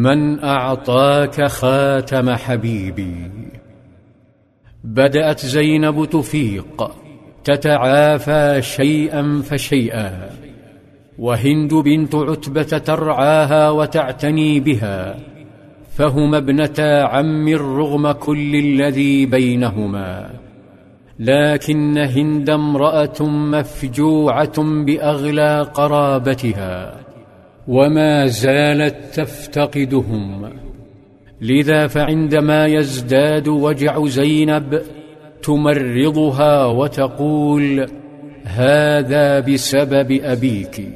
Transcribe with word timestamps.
من 0.00 0.44
أعطاك 0.44 1.46
خاتم 1.46 2.30
حبيبي. 2.30 3.30
بدأت 4.84 5.46
زينب 5.46 6.04
تفيق 6.04 6.90
تتعافى 7.44 8.62
شيئا 8.62 9.42
فشيئا. 9.44 10.30
وهند 11.18 11.74
بنت 11.74 12.14
عتبة 12.14 12.62
ترعاها 12.62 13.70
وتعتني 13.70 14.60
بها 14.60 15.16
فهما 15.96 16.38
ابنتا 16.38 17.02
عم 17.02 17.48
رغم 17.48 18.12
كل 18.12 18.54
الذي 18.56 19.26
بينهما. 19.26 20.30
لكن 21.18 21.98
هند 21.98 22.50
امرأة 22.50 23.22
مفجوعة 23.22 24.84
بأغلى 24.84 25.62
قرابتها. 25.74 27.09
وما 27.70 28.26
زالت 28.26 28.96
تفتقدهم. 29.14 30.50
لذا 31.40 31.86
فعندما 31.86 32.66
يزداد 32.66 33.48
وجع 33.48 34.06
زينب 34.06 34.82
تمرضها 35.42 36.64
وتقول 36.66 37.86
هذا 38.44 39.40
بسبب 39.40 40.20
أبيك. 40.22 40.88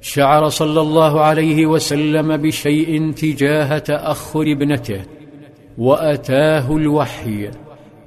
شعر 0.00 0.48
صلى 0.48 0.80
الله 0.80 1.20
عليه 1.20 1.66
وسلم 1.66 2.36
بشيء 2.36 3.12
تجاه 3.12 3.78
تأخر 3.78 4.42
ابنته 4.42 5.00
وأتاه 5.78 6.76
الوحي 6.76 7.50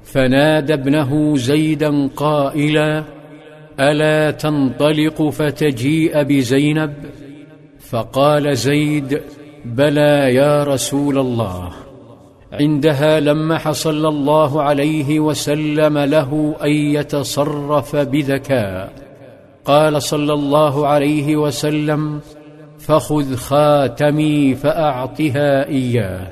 فنادى 0.04 0.74
ابنه 0.74 1.36
زيدا 1.36 2.06
قائلا 2.16 3.04
ألا 3.80 4.30
تنطلق 4.30 5.28
فتجيء 5.28 6.22
بزينب؟ 6.22 6.92
فقال 7.92 8.56
زيد 8.56 9.20
بلى 9.64 10.34
يا 10.34 10.64
رسول 10.64 11.18
الله 11.18 11.70
عندها 12.52 13.20
لمح 13.20 13.70
صلى 13.70 14.08
الله 14.08 14.62
عليه 14.62 15.20
وسلم 15.20 15.98
له 15.98 16.56
أن 16.64 16.70
يتصرف 16.70 17.96
بذكاء. 17.96 18.92
قال 19.64 20.02
صلى 20.02 20.32
الله 20.32 20.86
عليه 20.86 21.36
وسلم 21.36 22.20
فخذ 22.78 23.34
خاتمي 23.36 24.54
فأعطها 24.54 25.68
إياه. 25.68 26.26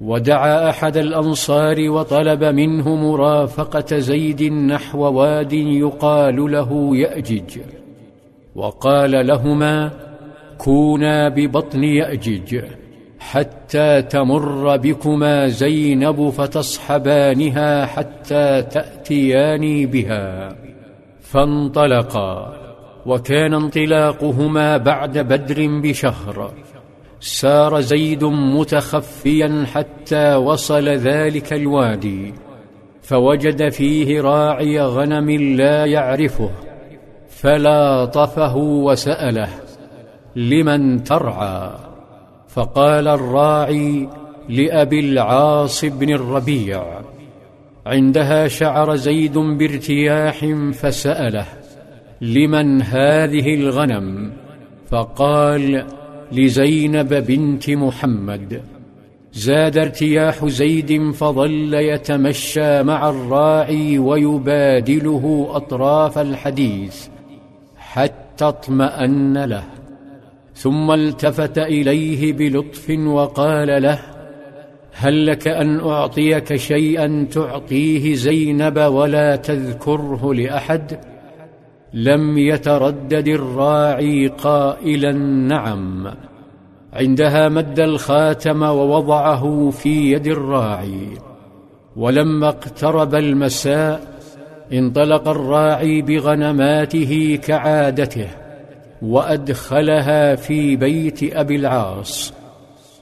ودعا 0.00 0.70
أحد 0.70 0.96
الأنصار 0.96 1.90
وطلب 1.90 2.44
منه 2.44 2.94
مرافقة 2.94 3.98
زيد 3.98 4.42
نحو 4.42 4.98
واد 5.00 5.52
يقال 5.52 6.52
له 6.52 6.96
يأجج. 6.96 7.58
وقال 8.54 9.26
لهما 9.26 10.07
كونا 10.58 11.28
ببطن 11.28 11.84
يأجج 11.84 12.64
حتى 13.18 14.02
تمر 14.02 14.76
بكما 14.76 15.48
زينب 15.48 16.30
فتصحبانها 16.30 17.86
حتى 17.86 18.62
تأتياني 18.62 19.86
بها. 19.86 20.56
فانطلقا 21.20 22.52
وكان 23.06 23.54
انطلاقهما 23.54 24.76
بعد 24.76 25.18
بدر 25.18 25.66
بشهر. 25.82 26.52
سار 27.20 27.80
زيد 27.80 28.24
متخفيا 28.24 29.66
حتى 29.74 30.34
وصل 30.34 30.88
ذلك 30.88 31.52
الوادي. 31.52 32.34
فوجد 33.02 33.68
فيه 33.68 34.20
راعي 34.20 34.80
غنم 34.80 35.30
لا 35.30 35.84
يعرفه. 35.86 36.50
فلاطفه 37.28 38.56
وسأله 38.56 39.48
لمن 40.38 41.04
ترعى. 41.04 41.70
فقال 42.48 43.08
الراعي 43.08 44.08
لأبي 44.48 45.00
العاص 45.00 45.84
بن 45.84 46.10
الربيع 46.10 46.82
عندها 47.86 48.48
شعر 48.48 48.96
زيد 48.96 49.38
بارتياح 49.38 50.46
فسأله 50.72 51.46
لمن 52.20 52.82
هذه 52.82 53.54
الغنم؟ 53.54 54.32
فقال 54.90 55.84
لزينب 56.32 57.14
بنت 57.14 57.70
محمد. 57.70 58.62
زاد 59.32 59.78
ارتياح 59.78 60.46
زيد 60.46 61.10
فظل 61.10 61.74
يتمشى 61.74 62.82
مع 62.82 63.10
الراعي 63.10 63.98
ويبادله 63.98 65.48
أطراف 65.50 66.18
الحديث 66.18 67.06
حتى 67.76 68.44
اطمأن 68.44 69.44
له. 69.44 69.77
ثم 70.58 70.90
التفت 70.90 71.58
إليه 71.58 72.32
بلطف 72.32 72.90
وقال 72.90 73.82
له 73.82 73.98
هل 74.92 75.26
لك 75.26 75.48
أن 75.48 75.80
أعطيك 75.80 76.56
شيئا 76.56 77.26
تعطيه 77.30 78.14
زينب 78.14 78.78
ولا 78.78 79.36
تذكره 79.36 80.34
لأحد؟ 80.34 81.00
لم 81.94 82.38
يتردد 82.38 83.28
الراعي 83.28 84.26
قائلا 84.26 85.12
نعم 85.52 86.14
عندها 86.92 87.48
مد 87.48 87.80
الخاتم 87.80 88.62
ووضعه 88.62 89.70
في 89.70 90.12
يد 90.12 90.26
الراعي. 90.26 91.08
ولما 91.96 92.48
اقترب 92.48 93.14
المساء 93.14 94.00
انطلق 94.72 95.28
الراعي 95.28 96.02
بغنماته 96.02 97.38
كعادته. 97.42 98.47
وأدخلها 99.02 100.34
في 100.34 100.76
بيت 100.76 101.36
أبي 101.36 101.56
العاص 101.56 102.34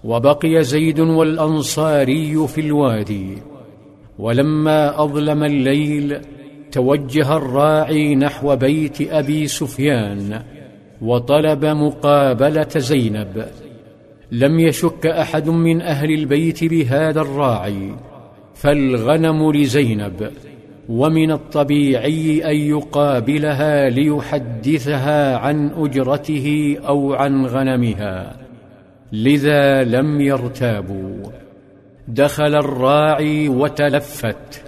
وبقي 0.05 0.63
زيد 0.63 1.01
والأنصاري 1.01 2.47
في 2.49 2.61
الوادي. 2.61 3.39
ولما 4.19 5.03
أظلم 5.03 5.45
الليل 5.45 6.21
توجه 6.73 7.37
الراعي 7.37 8.15
نحو 8.15 8.57
بيت 8.57 9.13
أبي 9.13 9.47
سفيان 9.47 10.43
وطلب 11.03 11.65
مقابلة 11.65 12.69
زينب. 12.77 13.47
لم 14.33 14.61
يشك 14.61 15.07
أحد 15.07 15.49
من 15.49 15.83
أهل 15.83 16.11
البيت 16.11 16.65
بهذا 16.65 17.21
الراعي 17.21 17.95
فالغنم 18.55 19.53
لزينب. 19.53 20.31
ومن 20.89 21.31
الطبيعي 21.31 22.51
أن 22.51 22.57
يقابلها 22.57 23.89
ليحدثها 23.89 25.37
عن 25.37 25.71
أجرته 25.77 26.77
أو 26.89 27.15
عن 27.15 27.47
غنمها. 27.47 28.37
لذا 29.13 29.85
لم 29.85 30.21
يرتابوا. 30.21 31.31
دخل 32.09 32.55
الراعي 32.55 33.49
وتلفت. 33.49 34.63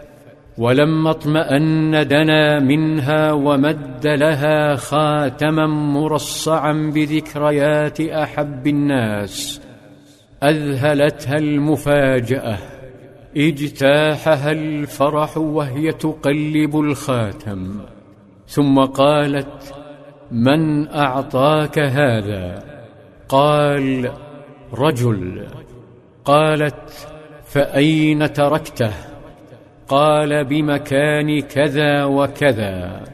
ولما 0.58 1.10
اطمأن 1.10 2.08
دنا 2.08 2.60
منها 2.60 3.32
ومد 3.32 4.06
لها 4.06 4.76
خاتما 4.76 5.66
مرصعا 5.66 6.72
بذكريات 6.94 8.00
أحب 8.00 8.66
الناس. 8.66 9.60
أذهلتها 10.42 11.38
المفاجأة. 11.38 12.77
اجتاحها 13.36 14.52
الفرح 14.52 15.38
وهي 15.38 15.92
تقلب 15.92 16.80
الخاتم. 16.80 17.80
ثم 18.46 18.78
قالت 18.84 19.74
من 20.32 20.88
أعطاك 20.88 21.78
هذا؟ 21.78 22.64
قال 23.28 24.12
رجل. 24.74 25.46
قالت 26.24 27.08
فأين 27.44 28.32
تركته؟ 28.32 28.92
قال 29.88 30.44
بمكان 30.44 31.40
كذا 31.40 32.04
وكذا. 32.04 33.04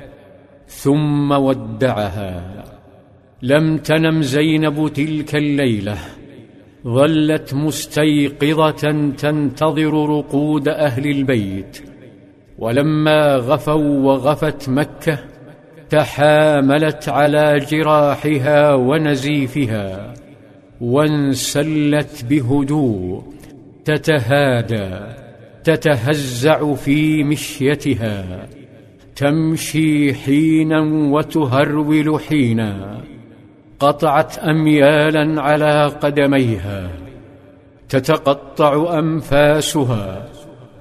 ثم 0.67 1.33
ودعها. 1.33 2.65
لم 3.43 3.79
تنم 3.79 4.23
زينب 4.23 4.89
تلك 4.89 5.37
الليلة. 5.37 5.99
ظلت 6.87 7.55
مستيقظة 7.55 9.11
تنتظر 9.19 10.19
رقود 10.19 10.69
أهل 10.69 11.06
البيت. 11.06 11.82
ولما 12.59 13.37
غفوا 13.37 13.99
وغفت 14.06 14.69
مكة 14.69 15.19
تحاملت 15.91 17.09
على 17.09 17.59
جراحها 17.70 18.75
ونزيفها 18.75 20.14
وانسلت 20.81 22.25
بهدوء 22.25 23.23
تتهادى 23.85 24.91
تتهزع 25.64 26.75
في 26.75 27.25
مشيتها 27.25 28.49
تمشي 29.17 30.14
حينا 30.14 30.81
وتهرول 31.12 32.20
حينا. 32.20 33.00
قطعت 33.85 34.39
اميالا 34.39 35.43
على 35.43 35.87
قدميها 35.87 36.91
تتقطع 37.89 38.99
أنفاسها 38.99 40.29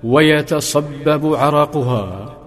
ويتصبب 0.03 1.35
عرقها 1.35 2.37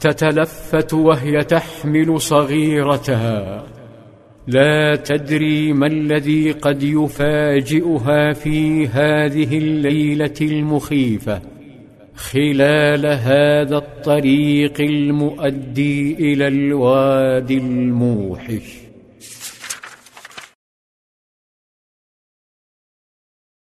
تتلفت 0.00 0.94
وهي 0.94 1.44
تحمل 1.44 2.20
صغيرتها. 2.20 3.64
لا 4.46 4.96
تدري 4.96 5.72
ما 5.72 5.86
الذي 5.86 6.52
قد 6.52 6.82
يفاجئها 6.82 8.32
في 8.32 8.86
هذه 8.86 9.58
الليلة 9.58 10.34
المخيفة 10.40 11.40
خلال 12.14 13.06
هذا 13.06 13.76
الطريق 13.76 14.80
المؤدي 14.80 16.14
إلى 16.14 16.48
الوادي 16.48 17.58
الموحش. 17.58 18.81